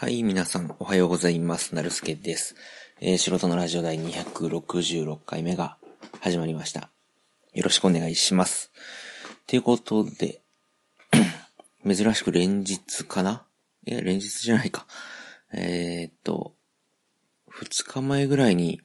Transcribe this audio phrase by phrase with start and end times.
[0.00, 1.74] はい、皆さん、おはようございます。
[1.74, 2.56] なるすけです。
[3.02, 5.76] えー、素人のラジオ第266回目が
[6.20, 6.88] 始まりました。
[7.52, 8.72] よろしくお願いします。
[9.46, 10.40] ということで、
[11.86, 13.44] 珍しく連日かな？
[13.84, 14.86] いや、連日じゃないか。
[15.52, 16.54] えー、っと、
[17.52, 18.80] 2日前ぐらいに、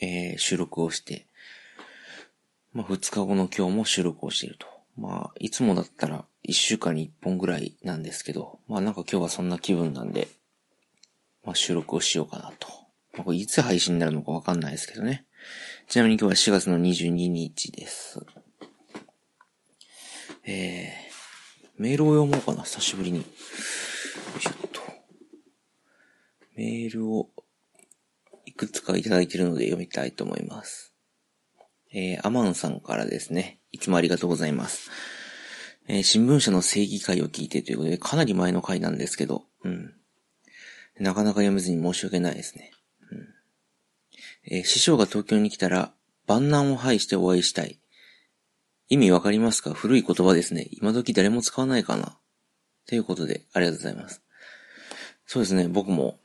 [0.00, 1.26] えー、収録をして、
[2.72, 4.68] まあ、2日後の今日も収録をしていると。
[4.96, 10.28] まあ、いつもだったら一週間に一本ぐらいなんですけど、まあなんか今日はそんな気分なんで、
[11.44, 12.68] まあ収録をしようかなと。
[13.14, 15.26] まあこれいつ配信になるのかわかんないですけどね。
[15.88, 18.20] ちなみに今日は4月の22日です。
[20.44, 23.18] えー、メールを読もうかな、久しぶりに。
[23.18, 23.24] よ
[24.38, 24.80] いしょっと。
[26.56, 27.28] メールを
[28.46, 30.94] いくつかいただいているので読みたいと思います。
[31.92, 33.60] えー、アマンさんからですね。
[33.72, 34.90] いつもありがとうございます。
[35.88, 39.94] えー、新聞社の正義会を聞いてということで、かなり前の回なんですけど、うん。
[41.00, 42.72] なかなか読めずに申し訳ないですね。
[43.10, 43.28] うん。
[44.50, 45.92] えー、師匠が東京に来たら、
[46.26, 47.80] 万難を排してお会いしたい。
[48.90, 49.72] 意味わかりますか？
[49.72, 50.68] 古い言葉ですね。
[50.72, 52.18] 今時誰も使わないかな
[52.86, 54.22] ということで、ありがとうございます。
[55.26, 56.18] そうですね、僕も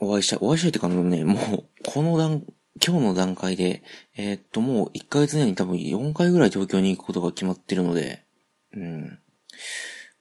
[0.00, 0.38] お会いしたい。
[0.40, 2.44] お会いしたいってかね、もう、この段、
[2.84, 3.82] 今日の段階で、
[4.16, 8.23] えー、っと、もう1ヶ月以内に多分4回ぐらい東京に行くことが決まってるので、
[8.74, 9.18] うん。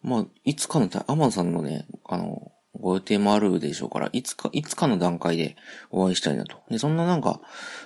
[0.02, 5.56] まあ、いつかの、アマンさんのね、あの、ご予定もあるでしょうから、いつか、いつかの段階で
[5.92, 6.58] お会いしたいなと。
[6.70, 7.40] で、そんななんか、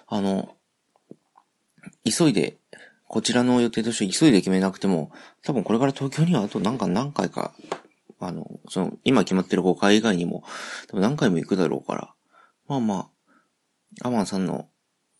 [0.07, 0.55] あの、
[2.03, 2.57] 急いで、
[3.07, 5.11] こちらの予定として急いで決めなくても、
[5.43, 7.53] 多分これから東京にはあとなんか何回か、
[8.19, 10.43] あの、その、今決まってる5回以外にも、
[10.87, 12.13] 多分何回も行くだろうから、
[12.67, 13.09] まあま
[14.01, 14.67] あ、アマンさんの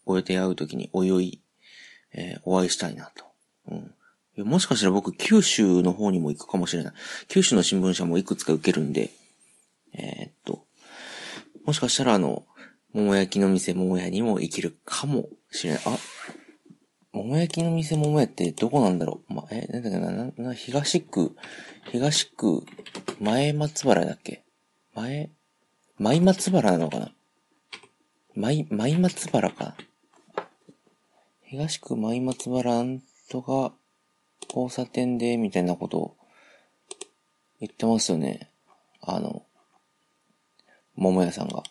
[0.06, 1.42] ご予定会うときにおいおい、
[2.14, 3.26] えー、お会いしたいなと。
[3.70, 3.94] うん。
[4.44, 6.94] もしかしたら僕、九州の方にも行くかもしれない。
[7.28, 9.10] 九州の新聞社もいくつか受けるんで、
[9.94, 10.66] えー、っと、
[11.66, 12.46] もしかしたらあの、
[12.94, 15.82] 桃焼きの店桃屋にも行けるかもしれない。
[15.86, 15.98] あ、
[17.14, 21.36] 桃焼きの店桃屋ってどこなんだろうま、え、なんだっけな、な、な、東区、
[21.92, 22.64] 東区、
[23.20, 24.44] 前松原だっけ？
[24.94, 25.32] 前、
[25.98, 27.12] 前松原なのかな？
[28.36, 29.76] 舞、舞松原かな？
[31.44, 33.02] 東区舞松原ん
[33.32, 33.74] とか、
[34.48, 36.18] 交差点で、みたいなことを
[37.60, 38.50] 言ってますよね。
[39.02, 39.44] あの、
[40.96, 41.64] 桃屋さんが。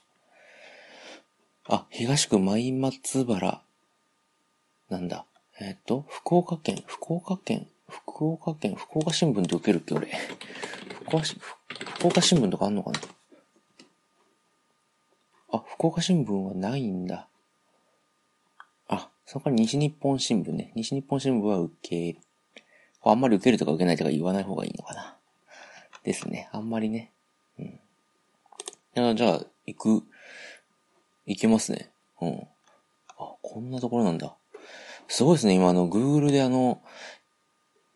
[1.69, 3.62] あ、東区舞松原。
[4.88, 5.26] なんだ。
[5.59, 10.09] えっ、ー、と、福岡県、福岡県、福岡県、福岡新聞って受けるっけ俺。
[11.06, 13.00] 福岡、福岡新聞とかあんのかな
[15.53, 17.28] あ、福岡新聞はないんだ。
[18.88, 20.72] あ、そのから西日本新聞ね。
[20.75, 22.19] 西日本新聞は受け、
[23.10, 25.16] あんまり受けるとか受けないとか言わない方がいいのかな。
[26.04, 26.48] ですね。
[26.52, 27.10] あんまりね。
[27.58, 27.64] うん。
[27.66, 27.80] い
[28.94, 30.02] や、じゃあ、行く、
[31.26, 31.90] 行けますね。
[32.20, 32.46] うん。
[33.18, 34.34] あ、こんなところなんだ。
[35.08, 35.54] すごいですね。
[35.54, 36.80] 今、あの、Google であの、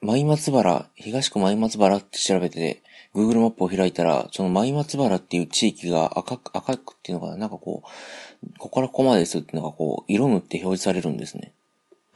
[0.03, 2.83] 舞松原、東区舞松原って調べてて、
[3.15, 11.53] Google マップを開いたら、その舞松原っていう地域が赤く、赤くっていうのかななんかこう、ここからここまでですっていうのがこう、色塗って表示されるんですね。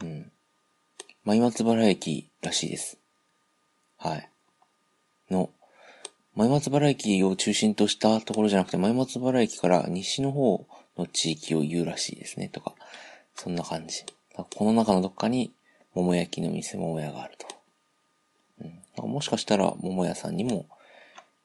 [0.02, 0.30] うん。
[1.24, 2.98] 舞松原駅らしいです。
[3.96, 4.28] はい。
[5.30, 5.48] の、
[6.34, 10.66] 舞松原駅を中心としたところじゃなくて、舞松原駅から西の方
[10.98, 12.74] の地域を言うらしいですね、とか。
[13.34, 14.04] そんな感じ。
[14.34, 15.54] この中のどっかに、
[15.94, 17.46] 桃焼きの店桃屋があると。
[19.02, 19.10] うん。
[19.10, 20.66] もしかしたら、桃屋さんにも、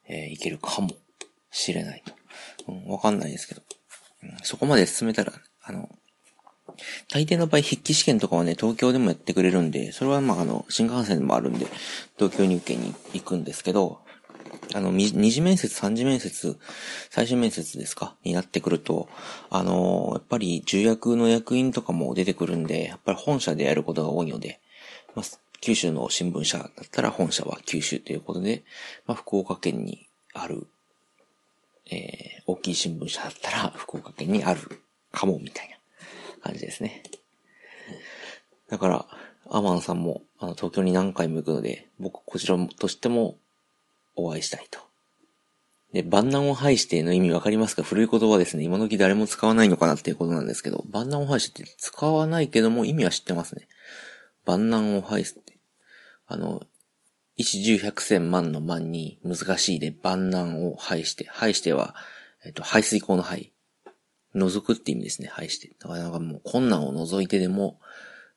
[0.06, 0.90] えー、いけるかも
[1.50, 2.12] しれないと。
[2.70, 3.62] うん、わかんないですけど。
[4.24, 5.88] うん、そこまで進めたら、あの、
[7.10, 11.66] 大抵の場合、筆記試験とかはね、東京でもやってくれるんで、それはまあ、あの、新幹線でもあるんで、
[12.16, 14.00] 東京に受けに行くんですけど、
[14.74, 16.58] あの、二次面接、三次面接、
[17.10, 18.14] 最終面接ですか？
[18.22, 19.08] になってくると、
[19.48, 24.60] あの、やっぱり重役の役員とかも出てくるんで、やっぱり本社でやることが多いので、
[25.16, 25.24] まあ、
[25.60, 28.62] 九州の新聞社だったら本社は九州ということで、
[29.06, 30.68] まあ、福岡県にある、
[31.90, 34.60] えー、大きい新聞社だったら福岡県にある
[35.10, 35.79] かも、みたいな。
[36.42, 37.02] 感じですね。
[38.68, 39.06] だから、
[39.50, 43.36] アマンさんも、あの、東京に何回も行くので、僕、こちらとしても、
[44.16, 44.80] お会いしたいと。
[45.92, 47.82] で、万難を排しての意味わかりますか？
[47.82, 48.64] 古い言葉ですね。
[48.64, 53.66] 今時誰も使わないのかなっていうことなんですけど、万難を排してって使わないけども意味は知ってますね。
[54.44, 55.58] 万難を排して。
[56.26, 56.62] あの、
[57.36, 61.94] 一十百千万の万に難しいで万難を排して、排しては、
[62.44, 63.52] えっと、排水口の排。
[64.34, 65.70] 覗くって意味ですね、排して。
[65.78, 67.78] だからなんかもう困難を除いてでも、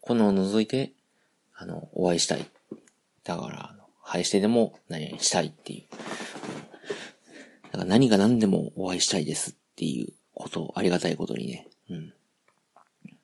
[0.01, 0.94] 困難を除いて、
[1.56, 2.45] あの、お会いしたい。
[3.24, 5.84] だから、あの、排してでも何々したいっていう。
[7.72, 11.68] だから何が何でもお会いしたいですっていうことをありがたいことにね。
[11.90, 12.13] うん。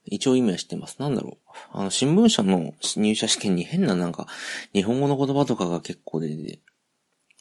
[0.05, 0.97] 一応意味は知ってます。
[0.99, 1.51] なんだろう。
[1.71, 4.27] あの、新聞社の入社試験に変ななんか、
[4.73, 6.59] 日本語の言葉とかが結構出て、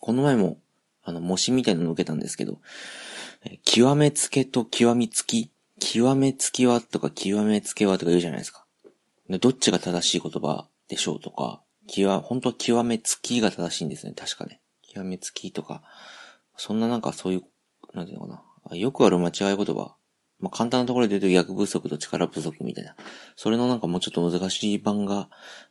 [0.00, 0.58] この前も、
[1.02, 2.58] あの、模試みたいなの受けたんですけど、
[3.64, 5.50] 極めつけと極みつき、
[5.80, 8.64] 極めつきはとか極めつけはとか言うじゃないですか。
[9.28, 14.60] どっちが正しい言葉でしょうとか、極、本当は極めつきが正しいんですね、確かね。
[14.82, 15.82] 極めつきとか、
[16.56, 17.42] そんななんかそういう、
[17.94, 18.76] なんていうのかな。
[18.76, 19.94] よくある間違い言葉。
[20.40, 22.94] まあ、簡単なところで言うと役不足と力不足みたいな。
[23.34, 25.28] それのなんかもうちょっと難しい版が、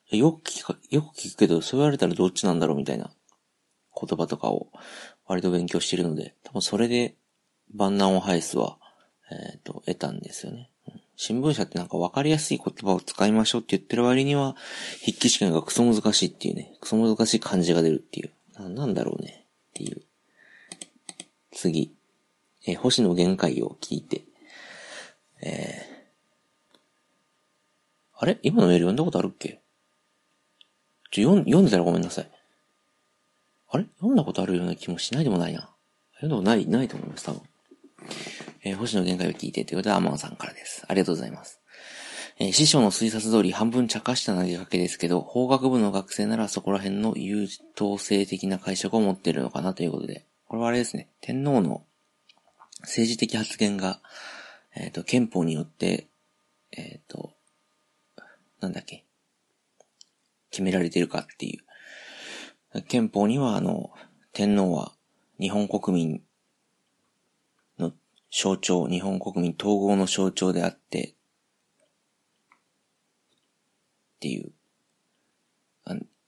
[0.09, 3.11] よく聞く、よく聞くけど、そう言われたらどっちなんだろうみたいな
[3.99, 4.67] 言葉とかを
[5.25, 7.15] 割と勉強しているので、多分それで
[7.73, 8.77] 万難を排すは、
[9.31, 10.69] えっ、ー、と、得たんですよね。
[11.15, 14.55] 新聞社ってなんか分かりやすい言葉を使いましょうって言ってる割には、
[14.99, 18.31] 筆記試験がクソ難しいっていうね、クソ難しい漢字が出るっていう。
[18.53, 19.45] ななんだろうね。
[19.71, 20.01] っていう。
[21.51, 21.93] 次。
[22.67, 24.25] えー、星野限界を聞いて。
[25.41, 26.77] えー、
[28.19, 28.39] あれ？
[28.43, 29.59] 今のメール読んだことあるっけ？
[31.11, 32.29] ちょ、読んでたらごめんなさい。
[33.69, 33.85] あれ？
[33.97, 35.69] 読んだことあるような気もしないでもないな。
[36.15, 37.41] 読んだことない、ないと思います、多分。
[38.67, 40.83] えー、星野限界を聞いてということで、アマンさんからです。
[40.87, 41.61] ありがとうございます。
[42.37, 51.85] えー、師匠の推察通り半分茶化した投げかけですけど、法学部の学生ならそこら辺の優等生的な解釈を持っているのかなということで、これはあれですね、天皇の
[52.81, 54.01] 政治的発言が、
[54.75, 56.07] えっ、ー、と、憲法によって、
[56.71, 57.33] えっ、ー、と、
[58.59, 59.05] なんだっけ、
[60.51, 61.57] 決められてるかってい
[62.75, 62.81] う。
[62.83, 63.91] 憲法には、あの、
[64.33, 64.91] 天皇は
[65.39, 66.21] 日本国民
[68.31, 71.13] 象徴、日本国民統合の象徴であって、っ
[74.19, 74.51] ていう、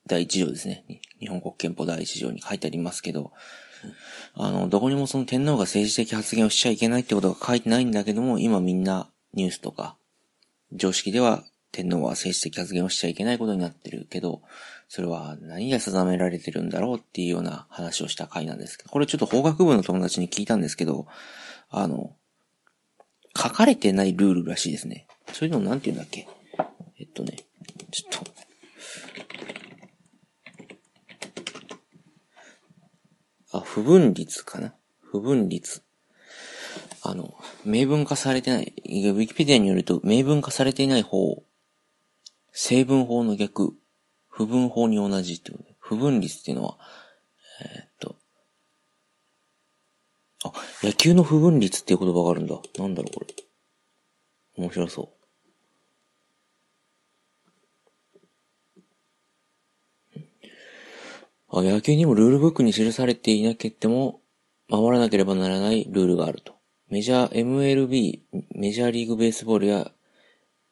[0.05, 0.85] 第一条ですね。
[1.19, 3.31] 日本国憲法第一条に書いてありますけど、
[4.33, 9.95] あの、どこにもその天皇が政治的発言をしちゃいけないってことが書いてないんだけども、今みんなニュースとか、
[10.73, 14.41] 常識では天皇は政治的発言をしちゃいけないことになってるけど、
[14.87, 21.05] それは何が定められてるんだろうっていうような話をした回なんですけど、これちょっと法学部の友達に聞いたんですけど、
[21.69, 22.15] あの、
[23.37, 25.07] 書かれてないルールらしいですね。
[25.33, 26.27] そういうのなんて言うんだっけ？
[26.99, 27.37] えっとね、
[27.91, 28.23] ちょっ
[33.51, 33.59] と。
[33.59, 34.73] あ、不分率かな？
[35.01, 35.83] 不分率。
[37.01, 37.33] あの、
[37.65, 41.43] 明文化されてない、ウィキペディアによると、明文化されていない方、
[42.51, 43.73] 成分法の逆、
[44.27, 46.77] 不分法に同じってことで、不分率っていうのは、
[47.61, 47.88] えー、
[50.45, 50.53] あ、
[50.83, 52.55] 野球の不分率っていう言葉があるんだ。
[52.77, 53.27] なんだろう、これ。
[54.57, 55.11] 面白そ
[60.15, 60.19] う。
[61.51, 64.21] あ、野球にもルールブックに記されていなけても、
[64.69, 66.53] 守らなければならないルールがあると。
[66.89, 68.19] メジャー MLB、
[68.55, 69.91] メジャーリーグベースボールや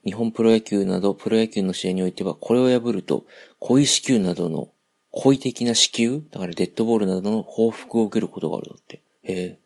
[0.06, 3.25] 日本プロ野球などプロ野球の試合においては、これを破ると、
[3.60, 4.69] 故意死球などの
[5.12, 9.02] 故意的な死球だからデッドボールなどの報復を受けることがあるだって。
[9.27, 9.59] へえ。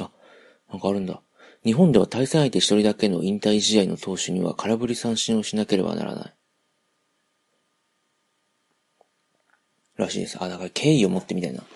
[0.00, 0.10] あ、
[0.70, 1.20] なんかあるんだ。
[1.64, 6.34] 日本では対戦相手一人だけの引退試合の投手には空振り三振をしなければならない。
[9.96, 10.38] らしいです。
[10.40, 11.58] あ、だから敬意を持ってみたいな。
[11.58, 11.66] やっ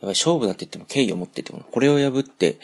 [0.00, 2.58] ぱり勝負だって言っても敬意を持ってってここれを破って、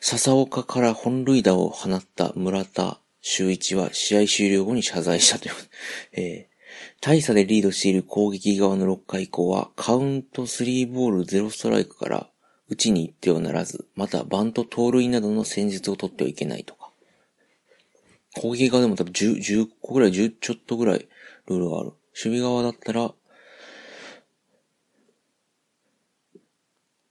[0.00, 5.54] 笹岡から本塁打を放った村田修一は試合終了後に謝罪したという。
[6.12, 6.55] えー
[7.00, 12.28] 大差でリードしている攻撃側の6回以降は、カウント3ボール0ストライクから
[12.68, 16.90] 打ちに行ってはならず、またバント盗塁などの戦術を取ってはいけないとか。
[18.34, 21.08] 攻撃側でも多分 10, 10個ぐらい、10ちょっとぐらい
[21.46, 21.92] ルールがある。
[22.12, 23.14] 守備側だったら、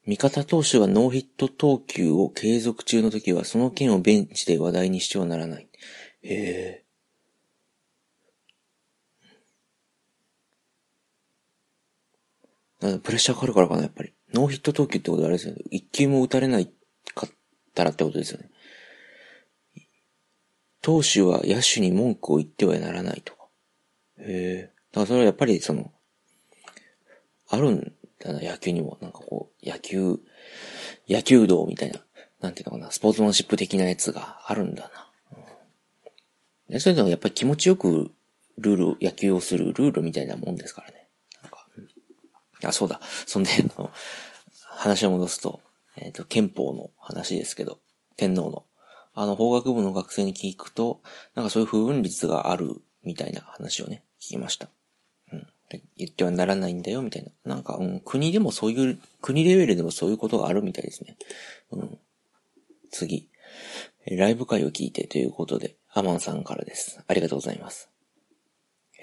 [0.05, 5.67] 味方投手がノーヒット投球を継続中の時は、その件をベンチで話題にしてはならない。
[6.21, 6.84] へえ。
[12.79, 14.13] プレッシャーかかるからかな、やっぱり。
[14.33, 15.61] ノーヒット投球ってことはあれですよね。
[15.71, 16.71] 一球も打たれない
[17.13, 17.29] かっ
[17.73, 18.49] たらってことですよね。
[20.81, 23.47] 投手は野手に文句を言ってはならないとか。
[24.19, 24.71] へえ。
[24.91, 25.91] だからそれはやっぱりその、
[27.49, 28.97] あるんだな、野球にも。
[29.01, 30.19] なんかこう、野球、
[31.09, 32.01] 野球道みたいな、
[32.41, 35.11] なんていうのかな、スポーツマンシップ的なやつがあるんだな。
[36.69, 38.11] うん、そういうのはやっぱり気持ちよく
[38.57, 41.04] ルール、野球をするルールみたいなもんですからね。
[42.67, 42.99] あ、そうだ。
[43.25, 43.91] そんで、あの、
[44.61, 45.61] 話を戻すと、
[45.97, 47.79] えっ、ー、と、憲法の話ですけど、
[48.17, 48.65] 天皇の。
[49.13, 51.01] あの、法学部の学生に聞くと、
[51.35, 54.69] なんかそういう不分率があるみたいな話をね、聞きました。
[55.31, 55.47] うん。
[55.97, 57.55] 言ってはならないんだよ、みたいな。
[57.55, 61.17] なんか、うん、国でもそういう、国レベルでもそういうことがあるみたいですね。
[61.71, 61.99] うん。
[62.91, 63.29] 次。
[64.07, 67.01] ライブ会を聞いてということで、アマンさんからです。
[67.07, 67.89] ありがとうございます。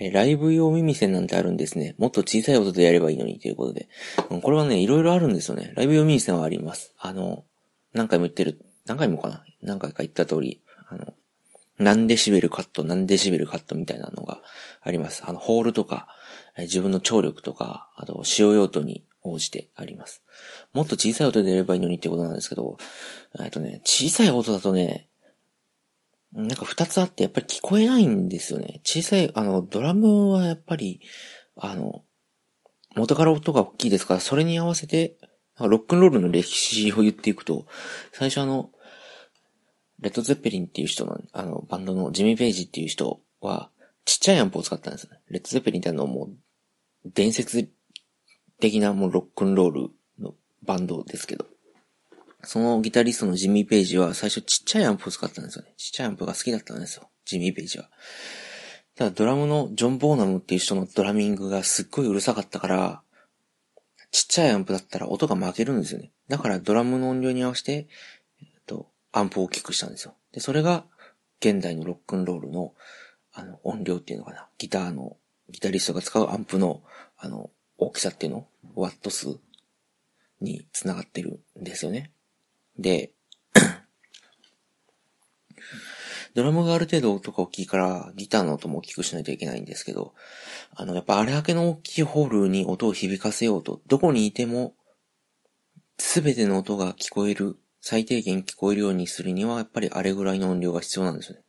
[0.06, 1.94] えライブ用耳栓なんてあるんですね。
[1.99, 3.88] もっと小さい音でやればいいのにということで。
[4.30, 5.73] うん、これはね、いろいろあるんですよね。
[5.76, 6.94] ライブ用耳栓はあります。
[6.99, 7.44] あの、
[7.92, 9.44] 何回も言ってる、何回もかな？
[9.62, 11.14] 何回か言った通り、あの、
[11.78, 14.40] 何デシベルカット、何デシベルカットみたいなのが
[14.80, 15.23] あります。
[15.26, 16.09] あの、ホールとか
[16.56, 20.23] え、自分の聴力とか、あと、使用用途に応じてあります。
[20.73, 22.76] もっと小さい音でやればいいのにってことなんですけど、
[23.40, 25.09] えっとね、小さい音だとね、
[26.33, 28.81] なんか二つあってやっぱり聞こえないんですよね。
[28.85, 31.01] 小さい、あの、ドラムはやっぱり、
[31.57, 32.05] あの、
[32.97, 35.17] 元から音が大きいですから、それに合わせて、
[35.59, 37.67] ロックンロールの歴史を言っていくと、
[38.12, 38.71] 最初あの、
[40.01, 43.71] レッド・ゼッペリンっていう人の、あの、バンドのジミー・ペイジっていう人は、
[44.05, 45.21] ちっちゃいアンプを使ったんですよね。
[45.29, 46.31] レッド・ゼッペリンってあの、もう、
[47.05, 47.71] 伝説
[48.59, 51.47] 的なもうロックンロールのバンドですけど、
[52.45, 55.75] そのギタリストのジミー・ペイジは最初ちっちゃいアンプを使ったんですよね。
[55.77, 57.09] ちっちゃいアンプが好きだったんですよ。
[57.25, 57.89] ジミー・ペイジは。
[58.97, 63.03] ただドラムのジョン・ボーナムっていう人のドラミングがすっごいうるさかったから、
[64.11, 66.11] ちっちゃいアンプだったら音が負けるんですよね。
[66.29, 67.89] だからドラムの音量に合わせて、
[68.41, 70.15] えっと、アンプを大きくしたんですよ。
[70.33, 70.85] で、それが
[71.41, 72.75] 現代のロックンロールの、
[73.33, 74.49] あの、音量っていうのかな。
[74.59, 75.17] ギターの、
[75.51, 76.83] ギタリストが使うアンプの、
[77.17, 79.39] あの、大きさっていうのワット数
[80.41, 82.13] に繋がってるんですよね。
[82.79, 83.12] で、
[86.35, 90.14] ドラムがある程度音が大きいから、ギターの音も大きくしないといけないんですけど、
[90.75, 94.75] あの、やっぱあれだけの大きいホールに音を響かせようと、どこにいても、
[95.99, 101.43] すべての音が聞こえる、最低限聞こえるようにするには、やっぱりあれぐらいの音量が必要なんですよね。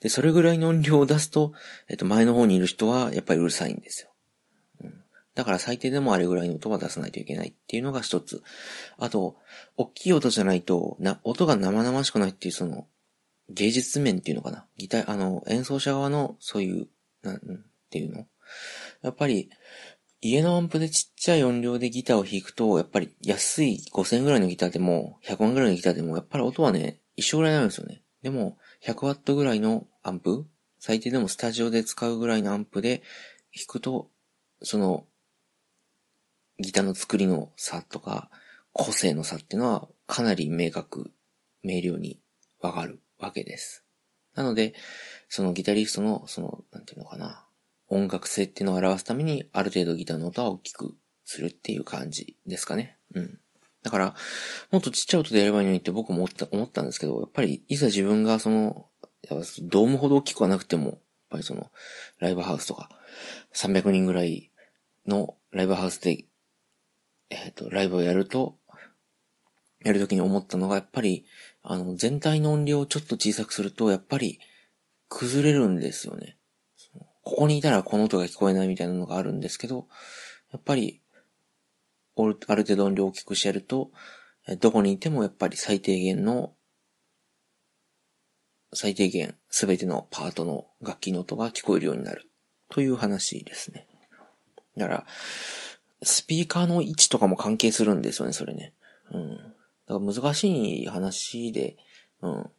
[0.00, 1.52] で、それぐらいの音量を出すと、
[1.88, 4.09] えっと、前の方にいる人は、やっぱりうるさいんですよ。
[5.40, 8.42] だから最低でもあれぐらいの音は出さないといけないっていうのが一つ。
[8.98, 9.36] あと、
[9.78, 12.86] 大きい音じゃないと、な、音が生々しくないっていうその、
[13.48, 14.66] 芸術面っていうのかな。
[14.76, 16.88] ギター、あの、演奏者側のそういう、
[17.22, 17.40] なん、
[17.88, 18.26] ていうの？
[19.00, 19.48] やっぱり、
[20.20, 28.02] 家のアンプでちっちゃい音量でギターを弾くと、やっぱり安い5000円ぐらいのギターでも、100万ぐらいのギターでも、やっぱり音はね、一緒ぐらいになるんですよね。
[28.20, 30.44] でも、100ワットぐらいのアンプ
[30.78, 33.02] 最低でもスタジオで使うぐらいのアンプで
[33.54, 34.10] 弾くと、
[34.62, 35.06] その、
[36.60, 38.30] ギターの作りの差とか、
[38.72, 41.10] 個性の差っていうのはかなり明確、
[41.62, 42.20] 明瞭に
[42.60, 43.84] わかるわけです。
[44.34, 44.74] なので、
[45.28, 47.46] そのギタリストの、その、なんていうのかな、
[47.88, 52.98] 音楽性っていうのを表すために、ある程度ギターの音は大きくするっていう感じですかね。
[53.14, 53.40] うん。
[53.82, 54.14] だから、
[54.70, 58.86] もっとちっちゃい音でやればいいのにって僕も思った、思ったんですけど、やっぱりいざ自分がその、
[59.62, 60.98] ドームほど大きくはなくても、やっ
[61.30, 61.70] ぱりその、
[62.18, 62.88] ライブハウスとか、
[63.54, 64.50] 300人ぐらい
[65.06, 66.24] のライブハウスで
[67.30, 68.58] えっ、ー、と、ライブをやると、
[69.82, 71.24] やるときに思ったのが、やっぱり、
[71.62, 74.40] あの、全体の音量をちょっと小さくすると、やっぱり、
[75.08, 76.36] 崩れるんですよね。
[77.22, 79.88] ここにいたらこの音が聞こえないみたいなのがあるんですけど、
[80.52, 81.00] やっぱり、
[82.16, 83.90] ある程度音量を大きくしてやると、
[84.58, 86.54] どこにいてもやっぱり最低限の、
[88.72, 92.30] 最低限すべてのパートの楽器の音が聞こえるようになる。
[92.70, 93.86] という話ですね。
[94.76, 95.06] だから、
[96.02, 98.72] スピーカーの位置とかも関係するんですよね、それね。
[99.12, 99.36] うん。
[99.36, 99.52] だか
[99.86, 101.76] ら難しい話で、
[102.22, 102.50] うん。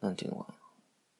[0.00, 0.54] なんていうのか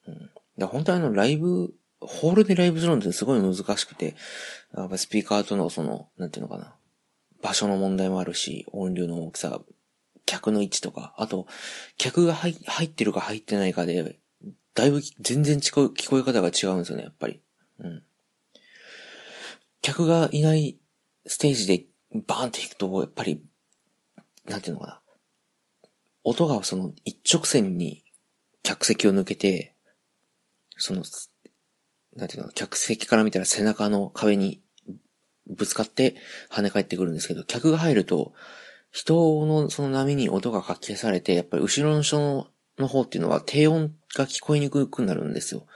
[0.05, 0.13] な。
[0.13, 0.29] うん。
[0.57, 4.15] だ本当にあの、ライブ、ホールでライブするのってすごい難しくて、
[4.75, 6.75] やっぱスピーカーとのその、なんていうのかな。
[7.41, 9.61] 場所の問題もあるし、音量の大きさ、
[10.25, 11.47] 客の位置とか、あと、
[11.97, 14.19] 客が入入ってるか入ってないかで、
[14.75, 17.41] だいぶ全然聞こ、聞こえ方が違うんですよね、やっぱり。
[17.79, 18.03] うん。
[19.81, 20.77] 客がいない
[21.29, 21.85] ステージで
[22.25, 23.43] バーンって弾くと、やっぱり、
[24.47, 25.01] なんていうのかな。
[26.23, 28.03] 音がその一直線に
[28.63, 29.75] 客席を抜けて、
[30.75, 31.03] その、
[32.15, 34.63] なんていうの、客席から見たら背中の壁に
[35.45, 36.15] ぶつかって
[36.49, 38.33] 跳ね返ってくるんですけど、客が入ると、
[38.91, 42.47] 人のその波に音がかき消されて、やっぱり後ろの人
[42.79, 45.67] の方っていうのは低音が聞こえにくくなるんですよ。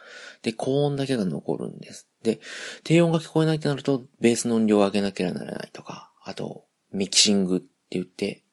[0.42, 2.10] で、高音だけが残るんです。
[2.24, 2.40] で、
[2.84, 8.44] 低音が聞こえないってなると、ベースの音量を上げなければならないとか、あと、ミキシングって言って、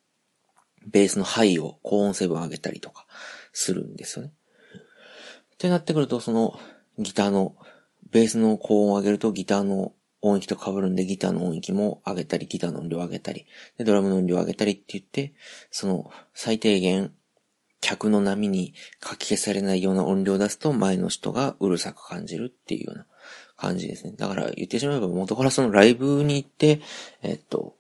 [0.86, 3.06] ベースのハイを高音成分上げたりとか
[3.52, 4.32] するんですよね。
[5.54, 6.58] ってなってくると、その
[6.98, 7.56] ギターの、
[8.10, 13.46] ベースの高音を上げるとギターの音域と被るんでギターの音域も上げたり、ギターの音量を上げたり、
[13.78, 15.32] で、ドラムの音量を上げたりって言って、
[15.70, 17.12] その最低限
[17.80, 23.06] 客の波にかき消されないような音量を出すと前の人がうるさく感じるっていうような
[23.60, 24.14] 感じですね。
[24.16, 26.80] だから言ってしまえば元からそのライブに行って、
[27.22, 27.74] えっと、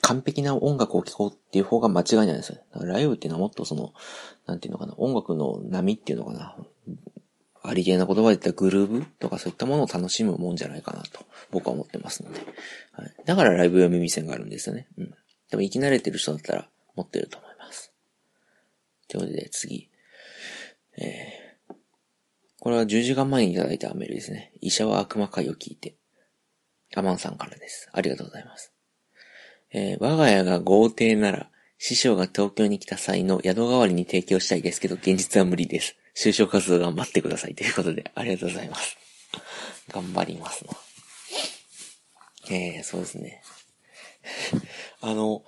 [0.00, 2.86] 完璧な音楽を聴こうっていう方が間違いないですよね。
[2.86, 3.92] ライブっていうのはもっとその、
[4.46, 6.56] なんていうのかな、音楽の波っていうのかな。
[7.64, 12.40] ありげな言葉で言ったグルーブとかそういったものを楽しむもんじゃないかなと僕は思ってますので。
[12.90, 14.88] はい、だからライブ読み線があるんですよね。
[14.98, 15.10] うん。
[15.50, 17.92] でも生き慣れてる人だったら持ってると思います。
[19.08, 19.88] ということで次。
[20.98, 21.41] えー、
[22.62, 24.52] これは10時間前にいただいたメールですね。
[24.60, 25.96] 医者は悪魔会を聞いて。
[26.94, 27.90] アマンさんからです。
[27.92, 28.72] ありがとうございます。
[29.72, 35.96] えー、我が家が豪邸なら、師匠が東京に来た際の宿代わりに提供したいですけど、現実は無理です。
[36.16, 37.56] 就職活動頑張ってください。
[37.56, 38.96] ということで、ありがとうございます。
[39.88, 40.70] 頑張りますの。
[42.56, 43.42] えー、そうですね。
[45.02, 45.44] あの、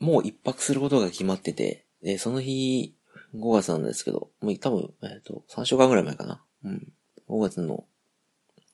[0.00, 2.94] もう一泊することが決まってて、で、その日、
[3.34, 6.42] 5月なんですけど、もう多分、えっ、ー、と、3週間ぐらい前かな。
[6.64, 6.92] うん。
[7.28, 7.84] 5月の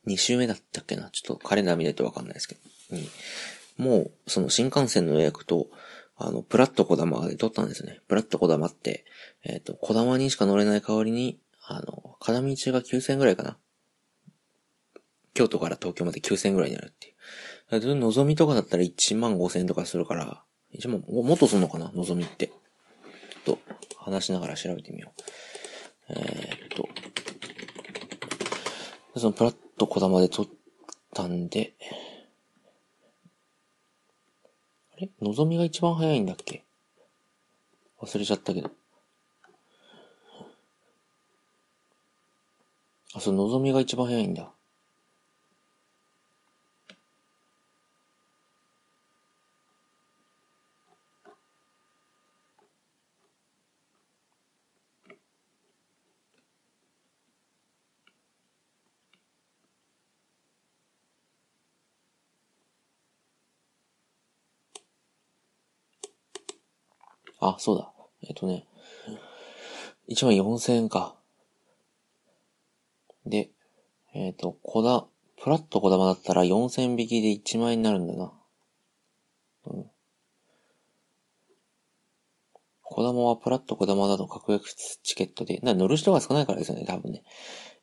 [0.07, 1.11] 2週目だったっけな。
[1.11, 2.61] ちょっとカレンダー見ないとわかんないですけど。
[3.79, 3.85] うん。
[3.85, 5.69] もう、その新幹線の予約と、
[6.17, 8.01] あの、プラット小玉で取ったんですね。
[8.09, 9.05] プラット小玉って、
[9.45, 13.59] えっ、ー、と、小玉にしか乗れない代わりに、あの、片道が9000円ぐらいかな。
[15.35, 17.13] 京都から東京まで9000円ぐらいになるってい
[17.93, 17.95] う。
[17.95, 20.43] のぞみとかだったら1万5000円とかするから、
[20.75, 21.93] 1万、もっとすんのかな？
[21.93, 22.49] のぞみって。
[22.49, 23.59] ちょっと、
[24.11, 25.23] 話しながら調べてみよう。
[26.11, 26.89] えー、っと、
[29.19, 30.51] そのプラット小玉で取っ
[31.15, 31.75] たんで、
[34.93, 35.11] あれ？
[35.21, 36.65] のぞみが一番早いんだっけ？
[38.01, 38.71] 忘れちゃったけど。
[43.15, 44.53] あ、そう、のぞみが一番早いんだ。
[67.57, 67.93] あ、そうだ。
[68.23, 68.67] えっ、とね、
[70.09, 71.17] 1万4000円か。
[73.27, 73.51] で、
[74.15, 75.07] えっ、ー、と、こだ、
[75.43, 78.33] プラットこだまだったら4000引きで1万円になるんだな。
[79.67, 79.91] うん。
[82.83, 87.23] こだまはプラットこだまだと格安チケットで、な乗る人が少ないからですよね、多分ね。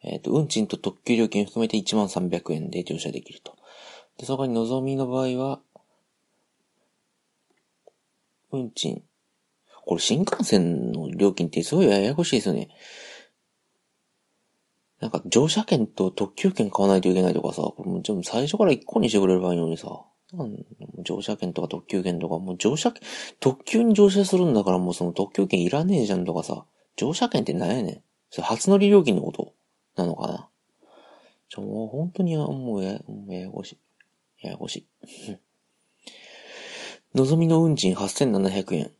[0.01, 3.55] えっ、ー、と、運賃と特急料金含めて1万300円で乗車できると。
[4.17, 5.61] で、そこにのぞみの場合は、
[8.51, 9.03] 運賃、
[9.85, 12.69] これ新幹線の料金ってすごいややこしいですよね。
[14.99, 20.01] なんか乗車券と特急券買わないといけないとかさ、これもう最初から一個にしてくれればいいのにさ、
[21.03, 22.93] 乗車券とか特急券とか、もう乗車、
[23.39, 29.53] 特急に乗車するんだからもうその特急券いらねえじゃんとかさ、乗車券って何やねんそれ初乗り料金のこと
[29.95, 30.49] なのかな
[31.49, 33.79] ちょ、もう本当にもうや、もうややこしい。
[34.45, 34.87] ややこしい。
[37.15, 38.91] のぞみの運賃8700円。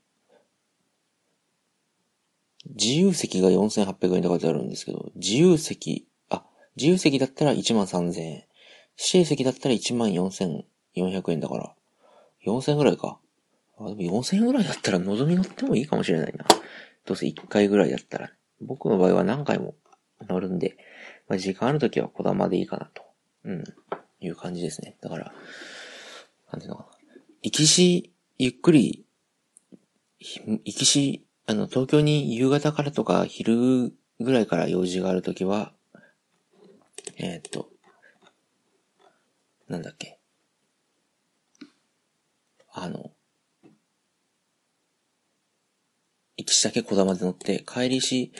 [2.75, 8.43] 自由席が4800円とかであるんですけど、自由席、あ、自由席だったら1万3000円。
[8.97, 11.73] 指定席だったら1万4400円だから、
[12.45, 13.19] 4000円ぐらいか。
[13.77, 16.45] あ、でも4000円ぐらいだったら望み乗ってもいいかもしれないな。
[17.05, 18.31] どうせ1回ぐらいだったら。
[18.61, 19.75] 僕の場合は何回も
[20.27, 20.77] 乗るんで、
[21.27, 23.03] まあ、時間あるときは小玉でいいかなと。
[23.43, 23.63] うん。
[24.21, 24.97] いう感じですね。
[25.01, 25.33] だから、
[26.51, 26.89] なんていうのかな。
[27.41, 29.05] 行きし、ゆっくり、
[30.19, 35.73] 行きし、あの、東京に夕方からとか昼ぐらいから用事があるときは、
[37.17, 37.69] えー、っと、
[39.67, 40.19] なんだっけ。
[42.73, 43.11] あの、
[46.37, 48.31] 行きしだけ小玉で乗って、帰りし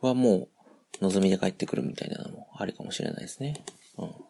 [0.00, 0.48] はも
[1.00, 3.64] う、望みで帰ってくるみたいなのもありかもしれないですね。
[3.96, 4.29] うん。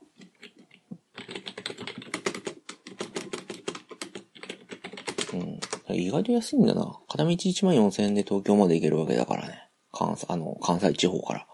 [5.94, 6.98] 意外と安いんだな。
[7.08, 9.68] 片道1万4000円で東京まで行けるわけだからね。
[9.92, 11.46] 関西、あの、関西地方から。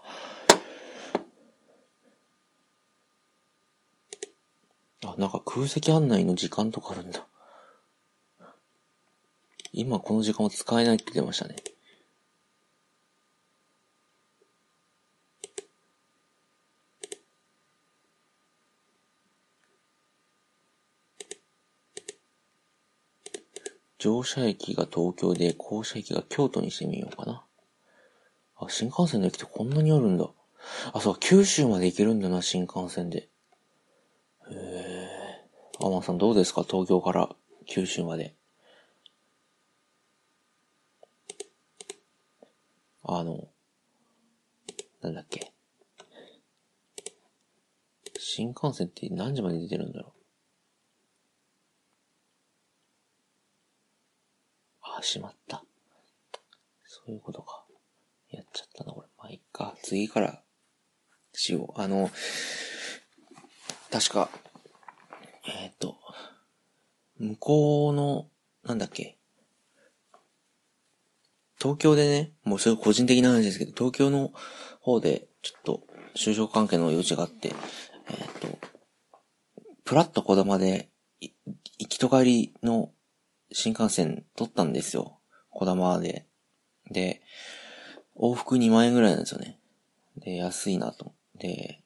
[5.05, 7.27] あ、なんか空席案内の時間とかあるんだ。
[9.73, 11.55] 今この時間は使えないって出ましたね。
[24.07, 27.43] 乗車駅が東京で、降車駅が京都にしてみようかな。
[28.55, 30.29] あ、新幹線の駅ってこんなにあるんだ。
[30.93, 33.27] あ、そう、九州まで行けるんだな、新幹線で。
[34.49, 35.09] へえ。
[35.81, 36.63] アマさんどうですか？
[36.63, 38.33] 東京から九州まで。
[43.03, 43.49] あの、
[45.01, 45.51] なんだっけ？
[48.17, 50.16] 新幹線って何時まで出てるんだろう？
[54.97, 55.63] うあ、しまった。
[56.85, 57.65] そういうことか。
[58.29, 59.07] やっちゃったな、これ。
[59.17, 59.75] まあ、いっか。
[59.83, 60.41] 次から
[61.33, 61.81] しよう。
[61.81, 62.09] あの、
[63.91, 64.29] 確か、
[65.45, 65.97] えっ、ー、と、
[67.19, 68.29] 向こうの、
[68.63, 69.17] なんだっけ。
[71.59, 74.31] 東京でね、もうそれ個人的な話ですけど、東京の
[74.81, 75.83] 方で、ちょっと、
[76.15, 77.49] 就職関係の用事があって、
[78.09, 78.59] えっ、ー、と、
[79.83, 82.91] プラッと小玉で、行きと帰りの
[83.51, 85.19] 新幹線取ったんですよ。
[85.51, 86.25] 小玉で。
[86.91, 87.21] で、
[88.15, 89.59] 往復2万円ぐらいなんですよね。
[90.17, 91.13] で、安いなと。
[91.37, 91.81] で、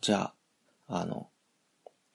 [0.00, 0.32] じゃ
[0.88, 1.28] あ、あの、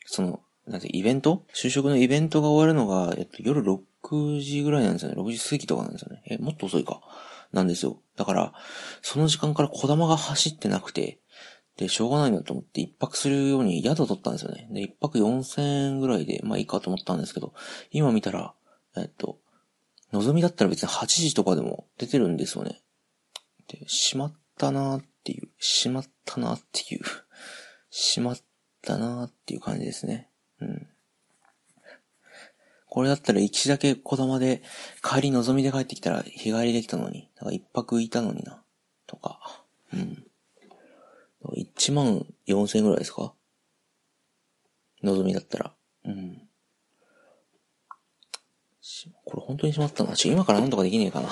[0.05, 1.45] その、なんて、イベント？
[1.53, 5.21] 就職のイベントが終わるのが、えっと、夜6時ぐらいなんですよね。
[5.21, 6.23] 6時過ぎとかなんですよね。
[6.25, 7.01] え、もっと遅いか。
[7.51, 8.01] なんですよ。
[8.15, 8.53] だから、
[9.01, 11.19] その時間から小玉が走ってなくて、
[11.77, 14.67] で、しょうがないなと思って一泊するように宿取ったんですよね。
[14.71, 17.53] で、一泊4000円ぐらいで、まあいいかと思ったんですけど、
[17.91, 18.53] 今見たら、
[18.97, 19.39] えっと、
[20.11, 22.81] 望みだったら別に8時とかでも出てるんですよね。
[23.67, 27.01] で、しまったなーっていう、しまったなーっていう、
[27.89, 28.37] しまっ
[28.81, 30.29] たなーっていう感じですね。
[30.61, 30.87] うん。
[32.87, 34.61] これだったら一だけ小玉で
[35.03, 38.63] 帰り望みで帰ってきたら日帰りできたのに、だから一泊いたのにな、
[39.05, 39.65] とか。
[39.93, 40.23] うん。
[41.43, 43.33] 1万4千円ぐらいですか？
[45.03, 45.75] 望みだったら。
[46.05, 46.44] うん。
[49.35, 50.15] これ本当にしまったな。
[50.15, 51.27] ちょ、今からなんとかできねえかな。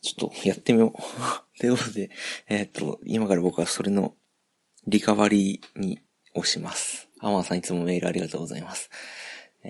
[0.00, 1.02] ちょっとやってみよう。
[1.58, 2.10] ということで、
[2.48, 4.14] えー、っと、今から僕はそれの
[4.86, 5.98] リカバリーに
[6.34, 7.08] 押します。
[7.18, 8.90] アマンさんいつもメールありがとうございます。
[9.64, 9.68] え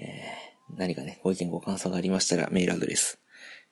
[0.70, 3.18] ー、何かね、ご意見ご感想がありましたらメールアドレス。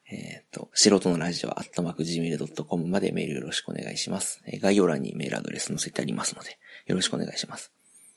[0.09, 4.40] えっ、と、素人のラジオ、アットマーク gmail.com までメールよろしくお願いします。
[4.46, 7.72] え概要欄にメールアドレス載せてありますので、よろしくお願いします。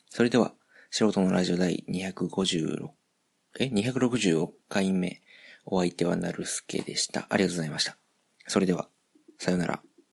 [0.09, 0.53] それでは、
[0.91, 2.89] 素人のラジオ第256、
[3.57, 5.21] え、266回目。
[5.65, 7.27] お相手はなるすけでした。
[7.29, 7.97] ありがとうございました。
[8.47, 8.89] それでは、
[9.37, 9.81] さよなら。